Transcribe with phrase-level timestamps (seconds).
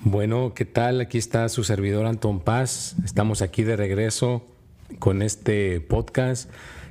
[0.00, 1.00] Bueno, ¿qué tal?
[1.00, 2.94] Aquí está su servidor Antón Paz.
[3.04, 4.46] Estamos aquí de regreso
[5.00, 6.48] con este podcast.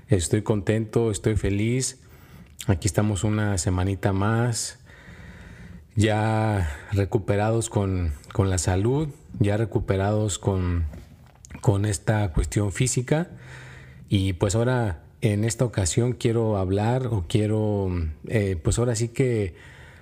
[0.10, 2.02] Estoy contento, estoy feliz.
[2.68, 4.80] Aquí estamos una semanita más,
[5.96, 9.08] ya recuperados con, la salud,
[9.40, 10.84] ya recuperados con,
[11.62, 13.30] con esta cuestión física.
[14.10, 17.90] Y pues ahora, en esta ocasión, quiero hablar o quiero,
[18.28, 19.56] eh, pues ahora sí que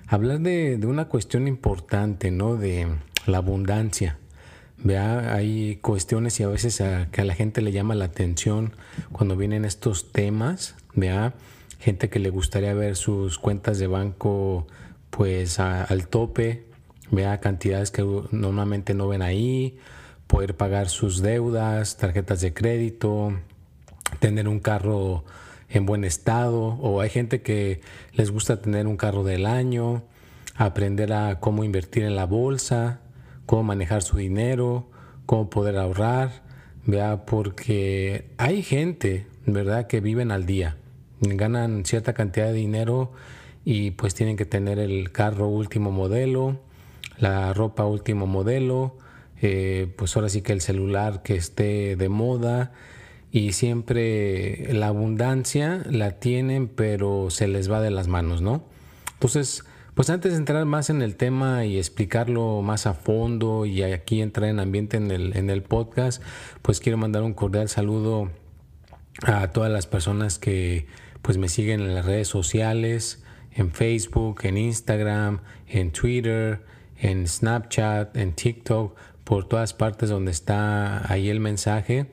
[0.06, 2.56] hablar de, una cuestión importante, ¿no?
[2.56, 2.88] De
[3.26, 4.18] la abundancia.
[4.78, 5.34] ¿Vea?
[5.34, 8.72] Hay cuestiones y a veces que a la gente le llama la atención
[9.12, 11.34] cuando vienen estos temas, ¿vea?
[11.78, 14.66] Gente que le gustaría ver sus cuentas de banco
[15.10, 16.64] pues al tope,
[17.10, 19.78] vea cantidades que normalmente no ven ahí,
[20.26, 23.32] poder pagar sus deudas, tarjetas de crédito,
[24.18, 25.24] tener un carro
[25.68, 27.80] en buen estado, o hay gente que
[28.12, 30.02] les gusta tener un carro del año,
[30.56, 33.00] aprender a cómo invertir en la bolsa,
[33.46, 34.90] cómo manejar su dinero,
[35.26, 36.42] cómo poder ahorrar,
[36.86, 40.76] vea, porque hay gente, ¿verdad?, que viven al día,
[41.20, 43.12] ganan cierta cantidad de dinero
[43.64, 46.60] y pues tienen que tener el carro último modelo,
[47.18, 48.98] la ropa último modelo,
[49.40, 52.72] eh, pues ahora sí que el celular que esté de moda,
[53.34, 58.62] y siempre la abundancia la tienen, pero se les va de las manos, ¿no?
[59.14, 63.82] Entonces, pues antes de entrar más en el tema y explicarlo más a fondo y
[63.82, 66.22] aquí entrar en ambiente en el, en el podcast,
[66.62, 68.30] pues quiero mandar un cordial saludo
[69.24, 70.86] a todas las personas que
[71.20, 76.64] pues me siguen en las redes sociales, en Facebook, en Instagram, en Twitter,
[76.98, 82.12] en Snapchat, en TikTok, por todas partes donde está ahí el mensaje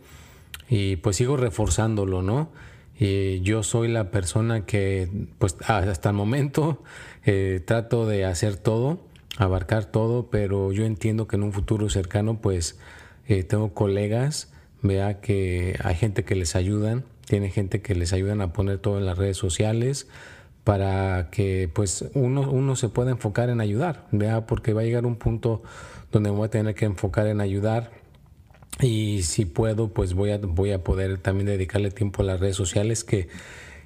[0.72, 2.50] y pues sigo reforzándolo, ¿no?
[2.98, 6.82] Y yo soy la persona que, pues hasta el momento
[7.26, 9.02] eh, trato de hacer todo,
[9.38, 12.80] abarcar todo, pero yo entiendo que en un futuro cercano, pues
[13.28, 18.40] eh, tengo colegas, vea que hay gente que les ayudan, tiene gente que les ayudan
[18.40, 20.08] a poner todo en las redes sociales
[20.64, 25.06] para que pues uno, uno se pueda enfocar en ayudar, vea, porque va a llegar
[25.06, 25.64] un punto
[26.14, 27.92] donde voy a tener que enfocar en ayudar
[28.82, 32.56] y si puedo, pues voy a, voy a poder también dedicarle tiempo a las redes
[32.56, 33.28] sociales, que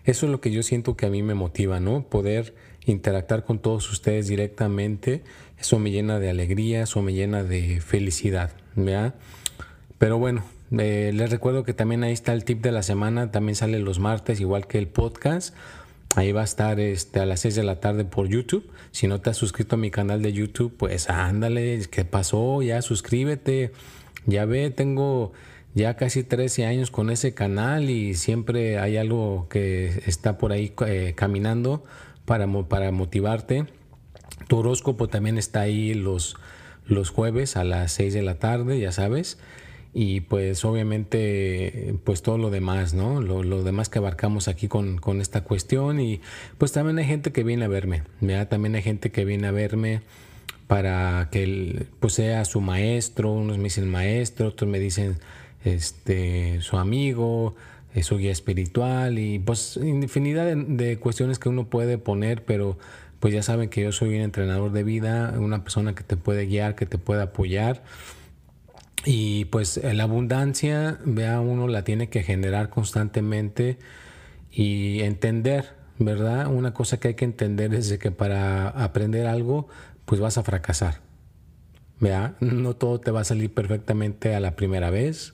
[0.05, 2.03] eso es lo que yo siento que a mí me motiva, ¿no?
[2.03, 2.53] Poder
[2.85, 5.23] interactuar con todos ustedes directamente,
[5.59, 9.15] eso me llena de alegría, eso me llena de felicidad, ¿verdad?
[9.97, 13.55] Pero bueno, eh, les recuerdo que también ahí está el tip de la semana, también
[13.55, 15.55] sale los martes, igual que el podcast.
[16.15, 18.69] Ahí va a estar este, a las 6 de la tarde por YouTube.
[18.91, 22.61] Si no te has suscrito a mi canal de YouTube, pues ándale, ¿qué pasó?
[22.61, 23.73] Ya suscríbete
[24.25, 25.33] ya ve, tengo
[25.75, 30.73] ya casi 13 años con ese canal y siempre hay algo que está por ahí
[30.87, 31.83] eh, caminando
[32.23, 33.65] para, para motivarte.
[34.47, 36.37] Tu horóscopo también está ahí los,
[36.85, 39.37] los jueves a las 6 de la tarde, ya sabes.
[39.93, 43.21] Y pues obviamente pues todo lo demás, ¿no?
[43.21, 45.99] Lo, demás que abarcamos aquí con, con, esta cuestión.
[45.99, 46.21] Y
[46.57, 48.47] pues también hay gente que viene a verme, ¿verdad?
[48.47, 50.01] También hay gente que viene a verme
[50.67, 55.17] para que él pues, sea su maestro, unos me dicen maestro, otros me dicen
[55.63, 57.55] este, su amigo,
[57.93, 62.77] eh, su guía espiritual y pues infinidad de, cuestiones que uno puede poner, pero
[63.19, 66.45] pues ya saben que yo soy un entrenador de vida, una persona que te puede
[66.45, 67.83] guiar, que te puede apoyar.
[69.05, 73.77] Y pues la abundancia, vea, uno la tiene que generar constantemente
[74.51, 76.47] y entender, ¿verdad?
[76.47, 79.67] Una cosa que hay que entender es de que para aprender algo
[80.05, 81.01] pues vas a fracasar.
[81.99, 82.35] ¿Vea?
[82.41, 85.33] No todo te va a salir perfectamente a la primera vez,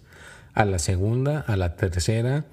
[0.54, 2.46] a la segunda, a la tercera.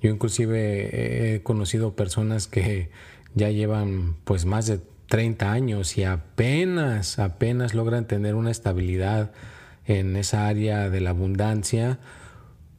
[0.00, 2.90] Yo inclusive he conocido personas que
[3.34, 9.32] ya llevan pues más de 30 años y apenas, apenas logran tener una estabilidad
[9.86, 11.98] en esa área de la abundancia.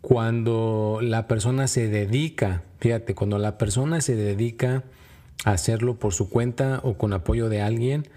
[0.01, 4.83] Cuando la persona se dedica, fíjate, cuando la persona se dedica
[5.43, 8.07] a hacerlo por su cuenta o con apoyo de alguien,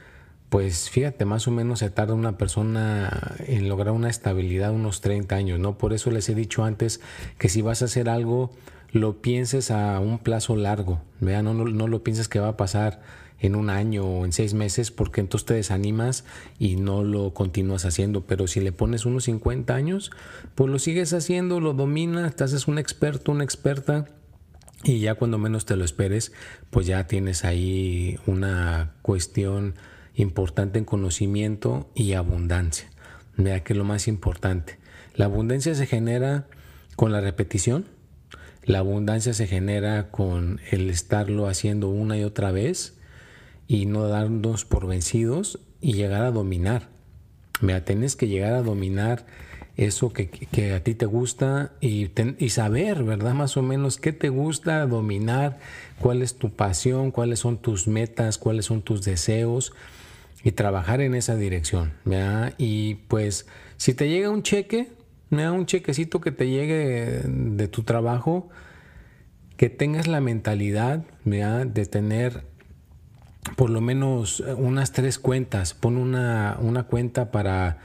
[0.53, 5.35] pues fíjate, más o menos se tarda una persona en lograr una estabilidad unos 30
[5.35, 5.79] años, ¿no?
[5.79, 7.01] Por eso les he dicho antes
[7.39, 8.51] que si vas a hacer algo,
[8.91, 11.43] lo pienses a un plazo largo, ¿vea?
[11.43, 13.01] No, no, lo pienses que va a pasar
[13.41, 16.27] en un año o en seis meses porque entonces te desanimas
[16.59, 18.27] y no lo continúas haciendo.
[18.27, 20.11] Pero si le pones unos 50 años,
[20.55, 24.05] pues lo sigues haciendo, lo dominas, te haces un experto, una experta.
[24.85, 26.31] Y ya cuando menos te lo esperes,
[26.69, 29.77] pues ya tienes ahí una cuestión
[30.15, 32.89] importante en conocimiento y abundancia.
[33.37, 34.79] Mira que es lo más importante.
[35.15, 36.47] La abundancia se genera
[36.97, 37.87] con la repetición,
[38.65, 42.99] la abundancia se genera con el estarlo haciendo una y otra vez
[43.67, 46.89] y no darnos por vencidos y llegar a dominar.
[47.61, 49.27] Mira, tienes que llegar a dominar
[49.77, 52.11] eso que, a ti te gusta y,
[52.51, 53.35] saber, ¿verdad?
[53.35, 55.59] Más o menos qué te gusta dominar,
[55.99, 59.73] cuál es tu pasión, cuáles son tus metas, cuáles son tus deseos
[60.45, 61.93] y trabajar en esa dirección.
[62.05, 62.55] ¿verdad?
[62.59, 63.47] Y pues
[63.77, 64.89] si te llega un cheque,
[65.31, 68.49] me da un chequecito que te llegue de tu trabajo,
[69.57, 72.45] que tengas la mentalidad de tener
[73.57, 75.75] por lo menos unas tres cuentas.
[75.75, 77.79] Pon una, una cuenta para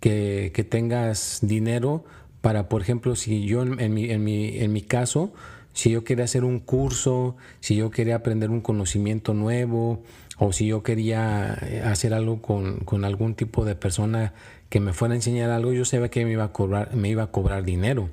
[0.00, 2.04] que, tengas dinero
[2.40, 5.32] para, por ejemplo, si yo en mi, en mi, en mi caso,
[5.72, 10.02] si yo quería hacer un curso, si yo quería aprender un conocimiento nuevo,
[10.38, 11.52] o si yo quería
[11.84, 14.32] hacer algo con, con algún tipo de persona
[14.68, 17.24] que me fuera a enseñar algo, yo sabía que me iba a cobrar, me iba
[17.24, 18.10] a cobrar dinero,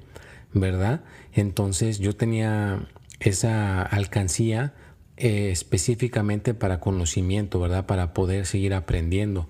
[0.53, 1.01] ¿verdad?
[1.33, 2.87] Entonces yo tenía
[3.19, 4.73] esa alcancía
[5.17, 7.85] eh, específicamente para conocimiento, ¿verdad?
[7.85, 9.47] Para poder seguir aprendiendo.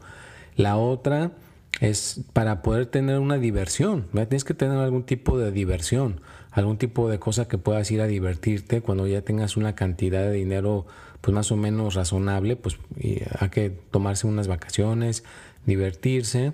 [0.56, 1.32] La otra
[1.82, 4.30] es para poder tener una diversión, ¿verdad?
[4.30, 6.22] Tienes que tener algún tipo de diversión,
[6.52, 10.32] algún tipo de cosa que puedas ir a divertirte cuando ya tengas una cantidad de
[10.32, 10.86] dinero
[11.26, 12.78] pues más o menos razonable, pues
[13.40, 15.24] hay que tomarse unas vacaciones,
[15.66, 16.54] divertirse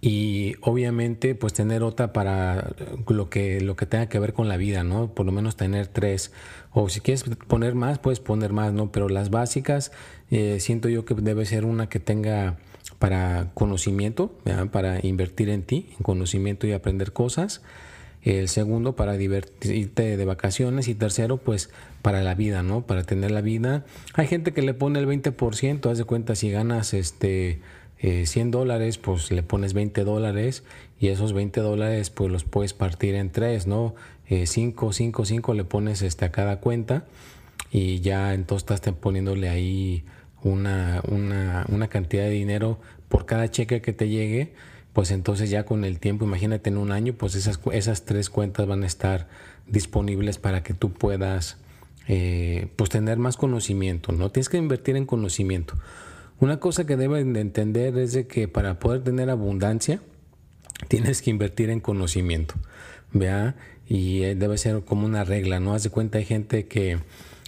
[0.00, 2.70] y obviamente pues tener otra para
[3.06, 5.08] lo que, lo que tenga que ver con la vida, ¿no?
[5.12, 6.32] Por lo menos tener tres.
[6.72, 8.90] O si quieres poner más, puedes poner más, ¿no?
[8.90, 9.92] Pero las básicas
[10.30, 12.56] eh, siento yo que debe ser una que tenga
[12.98, 14.34] para conocimiento,
[14.70, 17.60] para invertir en ti, en conocimiento y aprender cosas.
[18.22, 20.88] El segundo, para divertirte de vacaciones.
[20.88, 21.70] Y tercero, pues
[22.02, 22.86] para la vida, ¿no?
[22.86, 23.84] Para tener la vida.
[24.14, 27.60] Hay gente que le pone el 20%, haz de cuenta si ganas este
[28.00, 30.64] 100 eh, dólares, pues le pones 20 dólares
[30.98, 33.94] y esos 20 dólares pues los puedes partir en tres, ¿no?
[34.28, 37.04] 5, 5, 5 le pones este, a cada cuenta
[37.70, 40.04] y ya entonces estás poniéndole ahí
[40.42, 44.54] una, una, una cantidad de dinero por cada cheque que te llegue,
[44.92, 48.66] pues entonces ya con el tiempo, imagínate en un año, pues esas, esas tres cuentas
[48.66, 49.28] van a estar
[49.66, 51.56] disponibles para que tú puedas
[52.08, 54.30] eh, pues tener más conocimiento, ¿no?
[54.30, 55.74] Tienes que invertir en conocimiento.
[56.40, 60.00] Una cosa que deben de entender es de que para poder tener abundancia
[60.88, 62.54] tienes que invertir en conocimiento,
[63.12, 63.54] ¿vea?
[63.86, 65.74] Y eh, debe ser como una regla, ¿no?
[65.74, 66.98] Haz de cuenta, hay gente que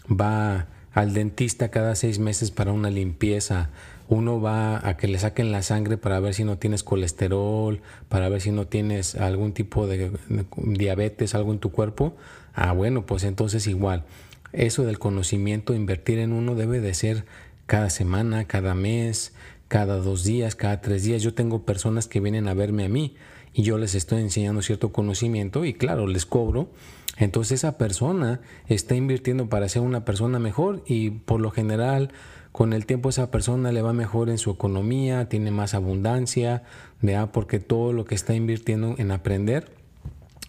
[0.09, 3.71] va al dentista cada seis meses para una limpieza.
[4.09, 8.29] Uno va a que le saquen la sangre para ver si no tienes colesterol, para
[8.29, 10.11] ver si no tienes algún tipo de
[10.57, 12.15] diabetes, algo en tu cuerpo.
[12.55, 14.05] Ah, bueno, pues entonces igual.
[14.53, 17.25] Eso del conocimiento, invertir en uno debe de ser
[17.67, 19.33] cada semana, cada mes,
[19.69, 21.23] cada dos días, cada tres días.
[21.23, 23.17] Yo tengo personas que vienen a verme a mí
[23.53, 26.69] y yo les estoy enseñando cierto conocimiento y claro, les cobro.
[27.17, 32.11] Entonces esa persona está invirtiendo para ser una persona mejor y por lo general
[32.55, 36.63] con el tiempo esa persona le va mejor en su economía, tiene más abundancia,
[37.03, 37.33] ¿vea?
[37.33, 39.73] porque todo lo que está invirtiendo en aprender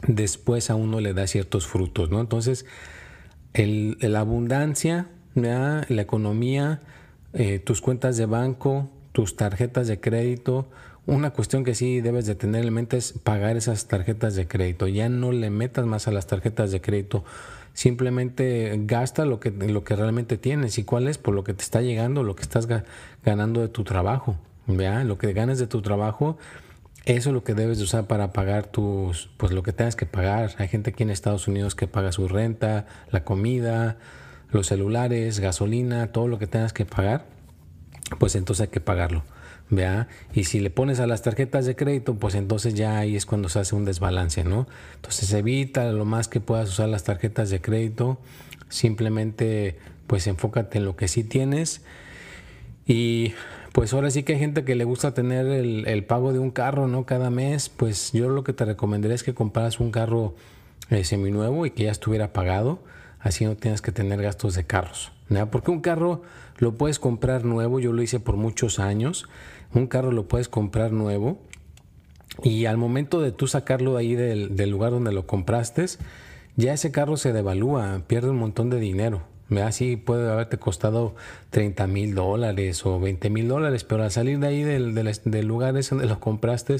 [0.07, 2.11] después a uno le da ciertos frutos.
[2.11, 2.21] ¿no?
[2.21, 2.67] Entonces
[3.53, 6.79] el, la abundancia, la economía,
[7.33, 10.67] eh, tus cuentas de banco, tus tarjetas de crédito.
[11.07, 14.87] Una cuestión que sí debes de tener en mente es pagar esas tarjetas de crédito.
[14.87, 17.23] Ya no le metas más a las tarjetas de crédito.
[17.73, 20.77] Simplemente gasta lo que, lo que realmente tienes.
[20.77, 21.17] ¿Y cuál es?
[21.17, 22.67] Por lo que te está llegando, lo que estás
[23.23, 24.37] ganando de tu trabajo.
[24.67, 25.03] ¿vea?
[25.03, 26.37] Lo que ganes de tu trabajo,
[27.05, 30.05] eso es lo que debes de usar para pagar tus, pues lo que tengas que
[30.05, 30.51] pagar.
[30.57, 33.97] Hay gente aquí en Estados Unidos que paga su renta, la comida,
[34.51, 37.25] los celulares, gasolina, todo lo que tengas que pagar,
[38.19, 39.23] pues entonces hay que pagarlo.
[39.69, 40.07] ¿Vea?
[40.33, 43.49] Y si le pones a las tarjetas de crédito, pues entonces ya ahí es cuando
[43.49, 44.67] se hace un desbalance, ¿no?
[44.95, 48.19] Entonces evita lo más que puedas usar las tarjetas de crédito,
[48.69, 51.81] simplemente pues enfócate en lo que sí tienes
[52.85, 53.33] y
[53.73, 56.87] pues ahora sí que hay gente que le gusta tener el, pago de un carro,
[56.87, 57.05] ¿no?
[57.05, 60.35] Cada mes, pues yo lo que te recomendaría es que comparas un carro
[60.89, 62.79] eh, seminuevo y que ya estuviera pagado
[63.25, 65.11] así no tienes que tener gastos de carros.
[65.51, 66.21] Porque un carro
[66.57, 69.27] lo puedes comprar nuevo, yo lo hice por muchos años,
[69.73, 71.39] un carro lo puedes comprar nuevo
[72.43, 75.85] y al momento de tú sacarlo de ahí del, lugar donde lo compraste,
[76.55, 79.23] ya ese carro se devalúa, pierde un montón de dinero.
[79.63, 81.15] Así puede haberte costado
[81.49, 85.75] 30 mil dólares o 20 mil dólares, pero al salir de ahí del, del, lugar
[85.77, 86.77] ese donde lo compraste,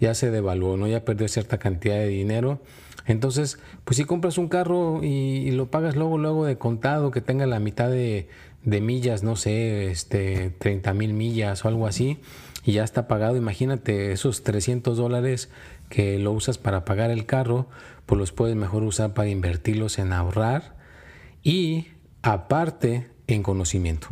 [0.00, 0.86] ya se devaluó, ¿no?
[0.86, 2.60] Ya perdió cierta cantidad de dinero.
[3.06, 7.46] Entonces, pues si compras un carro y, lo pagas luego, luego de contado, que tenga
[7.46, 8.28] la mitad de,
[8.64, 12.18] de millas, no sé, este, 30 mil millas o algo así,
[12.64, 15.48] y ya está pagado, imagínate esos 300 dólares
[15.88, 17.68] que lo usas para pagar el carro,
[18.04, 20.76] pues los puedes mejor usar para invertirlos en ahorrar
[21.42, 21.88] y
[22.22, 24.08] aparte en conocimiento.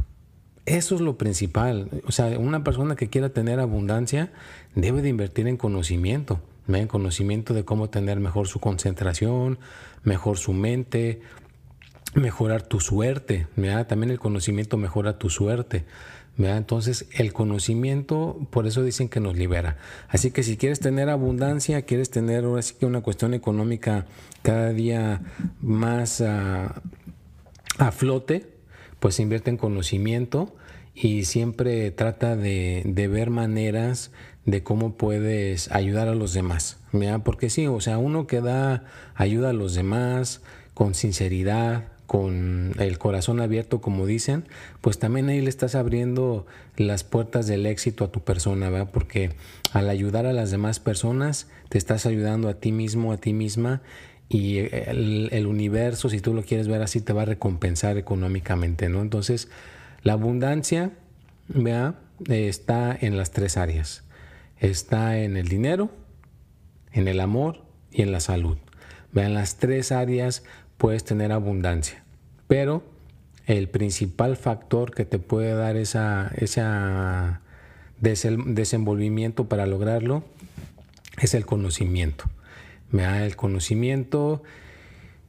[0.67, 2.03] Eso es lo principal.
[2.07, 4.33] O sea, una persona que quiera tener abundancia
[4.75, 9.59] debe de invertir en conocimiento, en conocimiento de cómo tener mejor su concentración,
[10.03, 11.21] mejor su mente,
[12.15, 13.47] mejorar tu suerte.
[13.87, 15.85] También el conocimiento mejora tu suerte.
[16.37, 19.79] Entonces el conocimiento, por eso dicen que nos libera.
[20.09, 24.07] Así que si quieres tener abundancia, quieres tener ahora sí que una cuestión económica
[24.43, 25.23] cada día
[25.61, 26.83] más ah,
[27.79, 28.56] a flote,
[29.01, 30.55] pues invierte en conocimiento
[30.95, 34.11] y siempre trata de, ver maneras
[34.45, 36.79] de cómo puedes ayudar a los demás.
[37.25, 38.85] Porque sí, o sea, uno que da
[39.15, 40.41] ayuda a los demás
[40.73, 44.45] con sinceridad, con el corazón abierto, como dicen,
[44.81, 48.91] pues también ahí le estás abriendo las puertas del éxito a tu persona, ¿verdad?
[48.93, 49.33] Porque
[49.73, 53.83] al ayudar a las demás personas, te estás ayudando a ti mismo, a ti misma,
[54.29, 59.01] y el, universo, si tú lo quieres ver así, te va a recompensar económicamente, ¿no?
[59.03, 59.49] Entonces,
[60.03, 60.93] la abundancia,
[61.49, 61.95] vea,
[62.27, 64.03] está en las tres áreas.
[64.59, 65.91] Está en el dinero,
[66.93, 68.59] en el amor y en la salud.
[69.13, 70.43] Vean, las tres áreas
[70.77, 72.03] puedes tener abundancia,
[72.49, 72.83] pero
[73.47, 77.43] el principal factor que te puede dar esa, esa
[78.01, 80.25] desenvolvimiento para lograrlo
[81.19, 82.25] es el conocimiento
[82.91, 84.43] me da el conocimiento.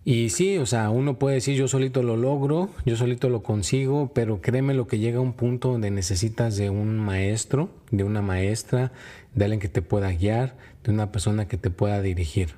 [0.05, 4.11] Y sí, o sea, uno puede decir yo solito lo logro, yo solito lo consigo,
[4.13, 8.21] pero créeme lo que llega a un punto donde necesitas de un maestro, de una
[8.21, 8.93] maestra,
[9.35, 12.55] de alguien que te pueda guiar, de una persona que te pueda dirigir.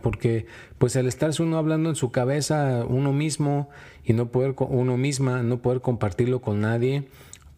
[0.00, 0.46] Porque
[0.78, 3.68] pues al estarse uno hablando en su cabeza uno mismo
[4.04, 7.04] y no poder uno misma, no poder compartirlo con nadie,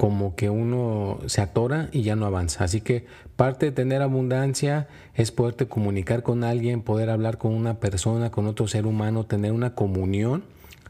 [0.03, 2.65] como que uno se atora y ya no avanza.
[2.65, 3.07] Así que
[3.37, 8.49] parte de tener abundancia es poderte comunicar con alguien, poder hablar con una persona, con
[8.49, 10.43] otro ser humano, tener una comunión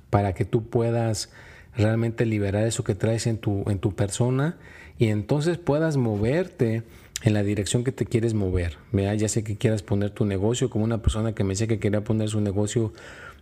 [0.09, 1.31] para que tú puedas
[1.77, 4.57] realmente liberar eso que traes en tu, en tu persona
[4.97, 6.83] y entonces puedas moverte
[7.23, 8.79] en la dirección que te quieres mover.
[8.95, 12.03] Ya sé que quieras poner tu negocio, como una persona que me decía que quería
[12.03, 12.95] poner su negocio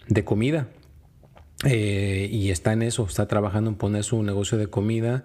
[0.09, 0.67] de comida.
[1.65, 5.25] Eh, y está en eso, está trabajando en poner su negocio de comida,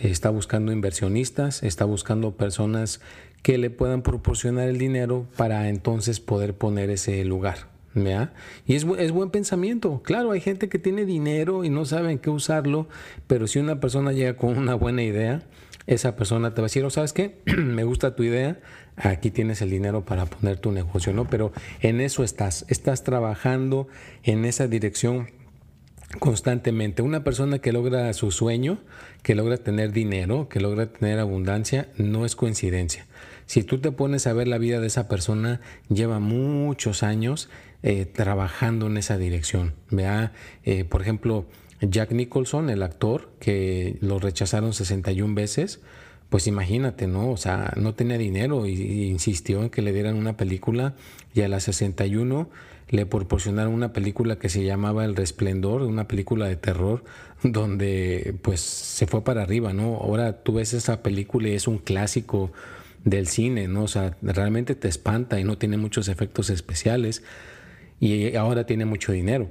[0.00, 3.00] está buscando inversionistas, está buscando personas
[3.42, 7.68] que le puedan proporcionar el dinero para entonces poder poner ese lugar.
[8.66, 10.02] Y es, es, buen pensamiento.
[10.02, 12.88] Claro, hay gente que tiene dinero y no sabe en qué usarlo,
[13.26, 15.42] pero si una persona llega con una buena idea,
[15.86, 17.40] esa persona te va a decir, oh, ¿sabes qué?
[17.56, 18.60] Me gusta tu idea,
[18.96, 21.26] aquí tienes el dinero para poner tu negocio, ¿no?
[21.28, 23.88] Pero en eso estás, estás trabajando
[24.22, 25.30] en esa dirección
[26.20, 27.02] constantemente.
[27.02, 28.78] Una persona que logra su sueño,
[29.22, 33.06] que logra tener dinero, que logra tener abundancia, no es coincidencia.
[33.46, 37.48] Si tú te pones a ver la vida de esa persona, lleva muchos años
[37.82, 39.74] eh, trabajando en esa dirección.
[39.90, 40.32] Vea,
[40.64, 41.46] eh, por ejemplo,
[41.80, 45.80] Jack Nicholson, el actor, que lo rechazaron 61 veces,
[46.28, 47.30] pues imagínate, ¿no?
[47.30, 50.94] O sea, no tenía dinero y, insistió en que le dieran una película
[51.34, 52.50] y a las 61
[52.90, 57.04] le proporcionaron una película que se llamaba El Resplendor, una película de terror,
[57.42, 59.96] donde pues se fue para arriba, ¿no?
[59.96, 62.52] Ahora tú ves esa película y es un clásico
[63.04, 63.84] del cine, ¿no?
[63.84, 67.22] O sea, realmente te espanta y no tiene muchos efectos especiales
[68.00, 69.50] y ahora tiene mucho dinero.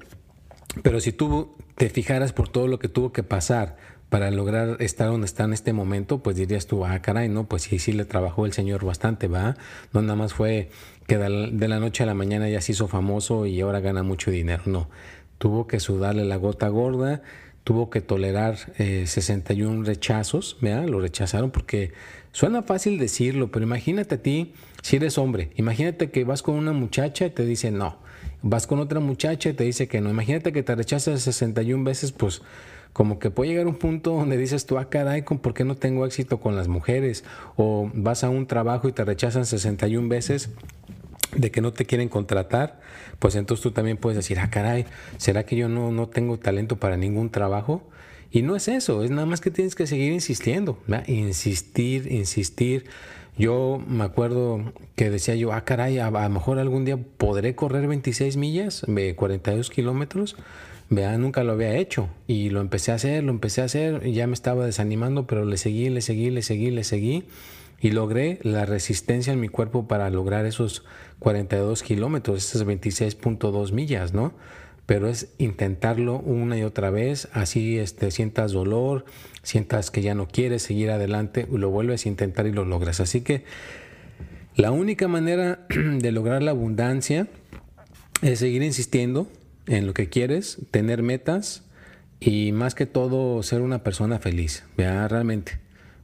[0.83, 3.77] Pero si tú te fijaras por todo lo que tuvo que pasar
[4.09, 7.63] para lograr estar donde está en este momento, pues dirías tú, ah, caray, no, pues
[7.63, 9.57] sí, sí le trabajó el Señor bastante, ¿va?
[9.91, 10.69] No nada más fue
[11.07, 14.31] que de la noche a la mañana ya se hizo famoso y ahora gana mucho
[14.31, 14.89] dinero, no.
[15.37, 17.21] Tuvo que sudarle la gota gorda,
[17.63, 20.87] tuvo que tolerar 61 eh, rechazos, ¿verdad?
[20.87, 21.91] Lo rechazaron porque
[22.31, 26.71] suena fácil decirlo, pero imagínate a ti, si eres hombre, imagínate que vas con una
[26.71, 27.97] muchacha y te dice no,
[28.41, 32.11] vas con otra muchacha y te dice que no, imagínate que te rechazas 61 veces,
[32.11, 32.41] pues
[32.93, 36.05] como que puede llegar un punto donde dices tú, ah, caray, ¿por qué no tengo
[36.05, 37.23] éxito con las mujeres?
[37.55, 40.49] O vas a un trabajo y te rechazan 61 veces
[41.35, 42.79] de que no te quieren contratar,
[43.19, 44.85] pues entonces tú también puedes decir, ah, caray,
[45.17, 47.83] ¿será que yo no, no tengo talento para ningún trabajo?
[48.31, 52.85] Y no es eso, es nada más que tienes que seguir insistiendo, insistir, insistir.
[53.37, 57.87] Yo me acuerdo que decía yo, ah, caray, a, lo mejor algún día podré correr
[57.87, 60.35] 26 millas, 42 kilómetros.
[60.89, 64.13] Vea, nunca lo había hecho y lo empecé a hacer, lo empecé a hacer y
[64.13, 67.25] ya me estaba desanimando, pero le seguí, le seguí, le seguí, le seguí
[67.79, 70.83] y logré la resistencia en mi cuerpo para lograr esos
[71.19, 74.33] 42 kilómetros, esas 26.2 millas, ¿no?
[74.87, 79.05] Pero es intentarlo una y otra vez, así este, sientas dolor,
[79.43, 82.99] sientas que ya no quieres seguir adelante, lo vuelves a intentar y lo logras.
[82.99, 83.43] Así que
[84.55, 87.27] la única manera de lograr la abundancia
[88.23, 89.27] es seguir insistiendo
[89.67, 91.63] en lo que quieres, tener metas
[92.19, 95.07] y más que todo ser una persona feliz, ¿vea?
[95.07, 95.59] realmente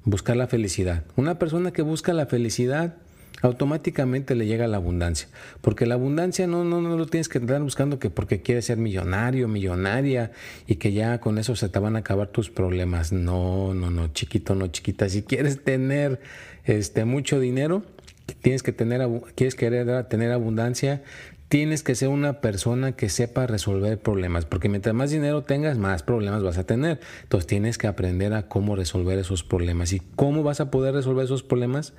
[0.06, 1.04] buscar la felicidad.
[1.16, 2.98] Una persona que busca la felicidad
[3.42, 5.28] automáticamente le llega la abundancia.
[5.62, 8.78] Porque la abundancia no, no, no lo tienes que estar buscando que porque quieres ser
[8.78, 10.32] millonario, millonaria
[10.68, 13.12] y que ya con eso se te van a acabar tus problemas.
[13.12, 15.10] No, no, no, chiquito, no, chiquita.
[15.10, 16.20] Si quieres tener
[16.63, 17.84] este, mucho dinero,
[18.42, 21.04] tienes que tener, quieres querer tener abundancia,
[21.50, 26.02] tienes que ser una persona que sepa resolver problemas, porque mientras más dinero tengas, más
[26.02, 27.00] problemas vas a tener.
[27.24, 29.94] Entonces tienes que aprender a cómo resolver esos problemas.
[29.94, 31.94] ¿Y cómo vas a poder resolver esos problemas?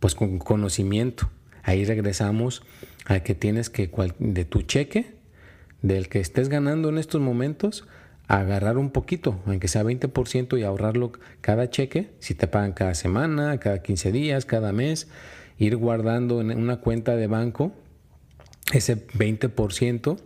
[0.00, 1.30] Pues con conocimiento.
[1.62, 2.62] Ahí regresamos
[3.06, 5.14] a que tienes que de tu cheque,
[5.82, 7.86] del que estés ganando en estos momentos,
[8.26, 13.58] agarrar un poquito, aunque sea 20% y ahorrarlo cada cheque, si te pagan cada semana,
[13.58, 15.08] cada 15 días, cada mes,
[15.58, 17.72] ir guardando en una cuenta de banco
[18.72, 20.18] ese 20%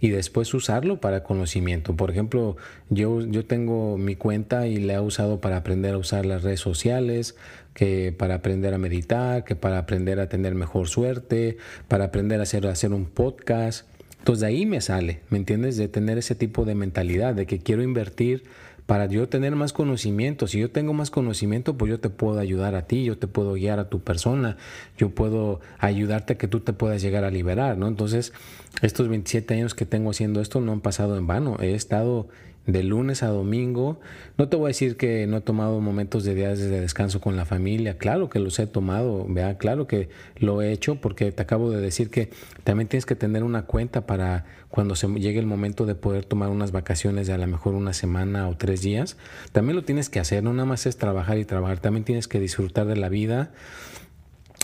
[0.00, 1.96] y después usarlo para conocimiento.
[1.96, 2.56] Por ejemplo,
[2.88, 6.60] yo, yo tengo mi cuenta y la he usado para aprender a usar las redes
[6.60, 7.36] sociales,
[7.74, 12.44] que para aprender a meditar, que para aprender a tener mejor suerte, para aprender a
[12.44, 13.86] hacer, a hacer un podcast.
[14.18, 15.76] Entonces de ahí me sale, ¿me entiendes?
[15.76, 18.44] De tener ese tipo de mentalidad, de que quiero invertir
[18.88, 20.46] para yo tener más conocimiento.
[20.46, 23.52] Si yo tengo más conocimiento, pues yo te puedo ayudar a ti, yo te puedo
[23.52, 24.56] guiar a tu persona,
[24.96, 27.86] yo puedo ayudarte a que tú te puedas llegar a liberar, ¿no?
[27.86, 28.32] Entonces,
[28.82, 31.56] estos 27 años que tengo haciendo esto no han pasado en vano.
[31.60, 32.28] He estado
[32.68, 33.98] de lunes a domingo.
[34.36, 37.34] No te voy a decir que no he tomado momentos de días de descanso con
[37.34, 37.96] la familia.
[37.96, 41.80] Claro que los he tomado, vea, claro que lo he hecho porque te acabo de
[41.80, 42.28] decir que
[42.64, 46.50] también tienes que tener una cuenta para cuando se llegue el momento de poder tomar
[46.50, 49.16] unas vacaciones de a lo mejor una semana o tres días.
[49.52, 52.38] También lo tienes que hacer, no nada más es trabajar y trabajar, también tienes que
[52.38, 53.50] disfrutar de la vida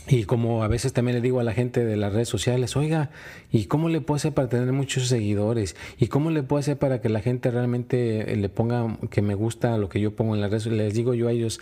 [0.07, 3.11] y como a veces también le digo a la gente de las redes sociales, oiga,
[3.51, 5.77] ¿y cómo le puedo hacer para tener muchos seguidores?
[5.99, 9.79] ¿Y cómo le puedo hacer para que la gente realmente le ponga que me gusta
[9.79, 10.67] lo que yo pongo en las redes?
[10.67, 11.61] Les digo yo a ellos,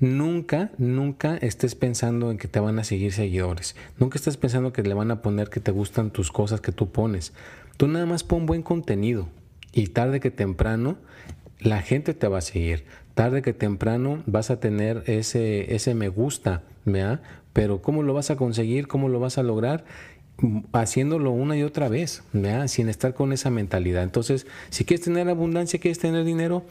[0.00, 3.74] nunca, nunca estés pensando en que te van a seguir seguidores.
[3.98, 6.90] Nunca estés pensando que le van a poner que te gustan tus cosas que tú
[6.90, 7.32] pones.
[7.78, 9.28] Tú nada más pon buen contenido
[9.72, 10.98] y tarde que temprano
[11.60, 12.84] la gente te va a seguir.
[13.14, 16.62] Tarde que temprano vas a tener ese, ese me gusta,
[17.52, 18.88] Pero ¿cómo lo vas a conseguir?
[18.88, 19.84] ¿Cómo lo vas a lograr?
[20.72, 22.22] haciéndolo una y otra vez,
[22.66, 24.02] sin estar con esa mentalidad.
[24.02, 26.64] Entonces, si quieres tener abundancia, quieres tener dinero,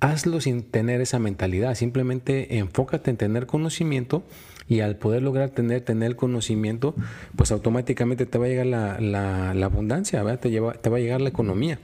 [0.00, 1.74] hazlo sin tener esa mentalidad.
[1.74, 4.22] Simplemente enfócate en tener conocimiento
[4.68, 6.94] y al poder lograr tener, tener conocimiento,
[7.34, 11.30] pues automáticamente te va a llegar la, abundancia, Te, lleva, te va a llegar la
[11.30, 11.80] economía.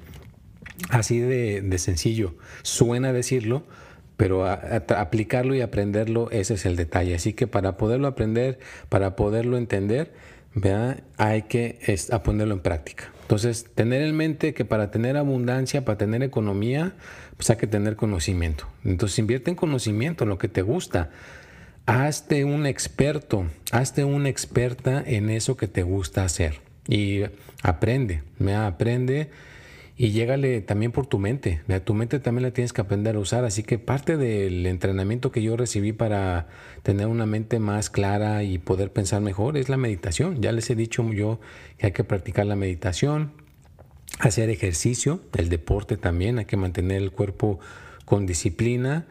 [0.91, 2.35] Así de sencillo.
[2.63, 3.65] Suena decirlo,
[4.17, 7.15] pero aplicarlo y aprenderlo, ese es el detalle.
[7.15, 10.13] Así que para poderlo aprender, para poderlo entender,
[11.17, 11.79] hay que
[12.23, 13.11] ponerlo en práctica.
[13.23, 16.93] Entonces, tener en mente que para tener abundancia, para tener economía,
[17.37, 18.69] pues hay que tener conocimiento.
[18.85, 21.11] Entonces, invierte en conocimiento, en lo que te gusta.
[21.87, 26.61] Hazte un experto, hazte una experta en eso que te gusta hacer.
[26.87, 27.23] Y
[27.63, 28.23] aprende,
[28.55, 29.31] aprende
[29.97, 31.63] y llégale también por tu mente.
[31.85, 33.45] Tu mente también la tienes que aprender a usar.
[33.45, 36.49] Así que parte del entrenamiento que yo recibí para
[36.83, 40.43] tener una mente más clara y poder pensar mejor es la meditación.
[40.43, 41.39] Ya les he dicho yo
[41.79, 43.33] que hay que practicar la meditación,
[44.19, 47.61] hacer ejercicio, el deporte también, hay que mantener el cuerpo
[48.05, 49.07] con disciplina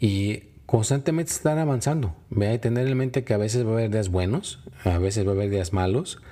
[0.00, 2.16] y constantemente estar avanzando.
[2.30, 5.32] Ve tener en mente que a veces va a haber días buenos, a veces va
[5.32, 6.22] a haber días malos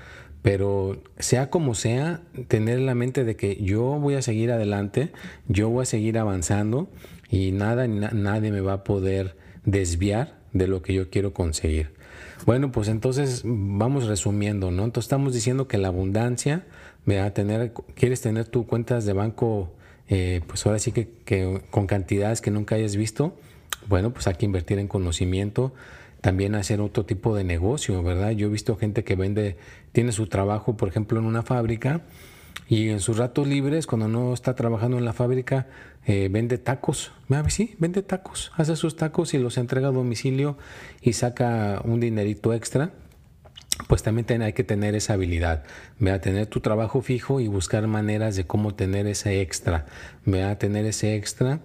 [0.42, 5.12] pero sea como sea, tener en la mente de que yo voy a seguir adelante,
[5.48, 6.88] yo voy a seguir avanzando
[7.28, 11.92] y nada nadie me va a poder desviar de lo que yo quiero conseguir.
[12.46, 14.84] Bueno, pues entonces vamos resumiendo, ¿no?
[14.84, 16.64] Entonces estamos diciendo que la abundancia,
[17.06, 19.72] a tener, quieres tener tus cuentas de banco,
[20.08, 23.36] eh, pues ahora sí que, que con cantidades que nunca hayas visto,
[23.88, 25.74] bueno, pues hay que invertir en conocimiento,
[26.20, 28.30] también hacer otro tipo de negocio, ¿verdad?
[28.32, 29.56] Yo he visto gente que vende,
[29.92, 32.02] tiene su trabajo, por ejemplo, en una fábrica
[32.68, 35.66] y en sus ratos libres, cuando no está trabajando en la fábrica,
[36.06, 37.12] eh, vende tacos.
[37.48, 38.52] Sí, vende tacos.
[38.56, 40.56] Hace sus tacos y los entrega a domicilio
[41.00, 42.92] y saca un dinerito extra.
[43.88, 45.64] Pues también hay que tener esa habilidad,
[46.06, 49.86] a tener tu trabajo fijo y buscar maneras de cómo tener ese extra,
[50.26, 51.60] a tener ese extra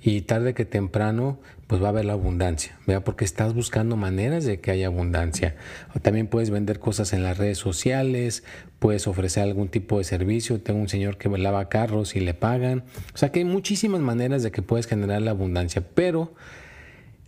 [0.00, 3.04] y tarde que temprano pues va a haber la abundancia, ¿vea?
[3.04, 5.54] porque estás buscando maneras de que haya abundancia.
[6.00, 8.42] también puedes vender cosas en las redes sociales,
[8.78, 10.60] puedes ofrecer algún tipo de servicio.
[10.60, 12.84] Tengo un señor que lava carros y le pagan.
[13.14, 16.32] O sea que hay muchísimas maneras de que puedes generar la abundancia, pero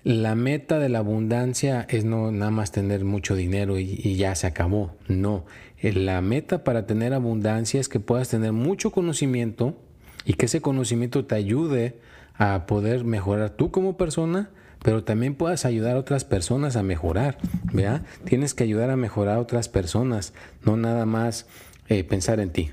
[0.05, 4.35] la meta de la abundancia es no nada más tener mucho dinero y, y ya
[4.35, 4.97] se acabó.
[5.07, 5.45] No,
[5.83, 9.77] la meta para tener abundancia es que puedas tener mucho conocimiento
[10.25, 11.99] y que ese conocimiento te ayude
[12.41, 14.49] a poder mejorar tú como persona,
[14.83, 17.37] pero también puedas ayudar a otras personas a mejorar,
[17.71, 18.03] ¿vea?
[18.25, 20.33] Tienes que ayudar a mejorar a otras personas,
[20.65, 21.47] no nada más
[21.89, 22.71] eh, pensar en ti.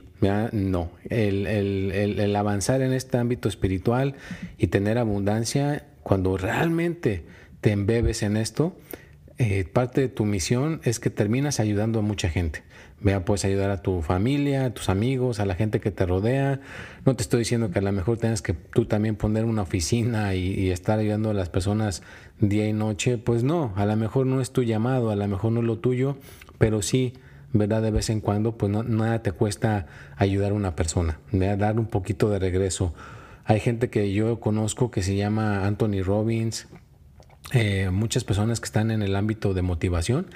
[0.51, 4.15] No, el, avanzar en este ámbito espiritual
[4.58, 7.25] y tener abundancia, cuando realmente
[7.60, 8.75] te embebes en esto,
[9.39, 12.63] eh, parte de tu misión es que terminas ayudando a mucha gente.
[13.00, 16.60] Vea, puedes ayudar a tu familia, a tus amigos, a la gente que te rodea.
[17.06, 20.34] No te estoy diciendo que a lo mejor tienes que tú también poner una oficina
[20.34, 22.02] y, estar ayudando a las personas
[22.39, 23.19] día y noche.
[23.19, 25.78] Pues no, a lo mejor no es tu llamado, a lo mejor no es lo
[25.78, 26.17] tuyo,
[26.58, 27.13] pero sí,
[27.54, 27.84] ¿verdad?
[27.84, 31.86] De vez en cuando, pues no, nada te cuesta ayudar a una persona, dar un
[31.86, 32.95] poquito de regreso.
[33.45, 36.67] Hay gente que yo conozco que se llama Anthony Robbins,
[37.53, 40.27] eh, muchas personas que están en el ámbito de motivación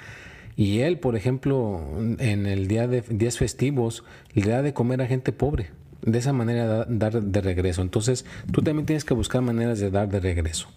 [0.56, 1.80] y él, por ejemplo,
[2.18, 5.70] en el día de días festivos, le da de comer a gente pobre.
[6.02, 7.80] De esa manera dar de regreso.
[7.80, 10.68] Entonces, tú también tienes que buscar maneras de dar de regreso.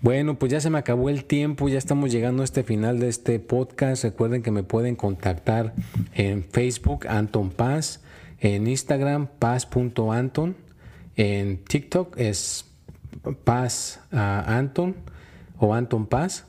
[0.00, 3.08] Bueno, pues ya se me acabó el tiempo, ya estamos llegando a este final de
[3.08, 4.04] este podcast.
[4.04, 5.74] Recuerden que me pueden contactar
[6.14, 8.02] en Facebook, Anton Paz,
[8.40, 10.56] en Instagram, paz.anton,
[11.16, 12.64] en TikTok es
[13.44, 14.94] Paz ah, Anton
[15.58, 16.46] o Anton Paz.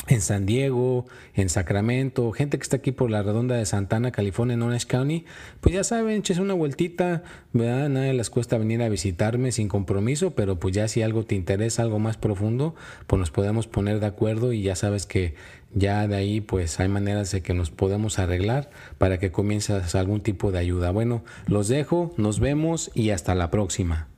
[0.07, 4.55] en San Diego, en Sacramento, gente que está aquí por la redonda de Santana, California,
[4.55, 5.25] en Orange County,
[5.61, 7.87] pues ya saben, eches una vueltita, ¿verdad?
[7.89, 11.83] Nadie les cuesta venir a visitarme sin compromiso, pero pues ya si algo te interesa,
[11.83, 12.75] algo más profundo,
[13.07, 15.35] pues nos podemos poner de acuerdo y ya sabes que
[15.73, 20.21] ya de ahí pues hay maneras de que nos podemos arreglar para que comiences algún
[20.21, 20.91] tipo de ayuda.
[20.91, 24.12] Bueno, los dejo, nos vemos y hasta la próxima.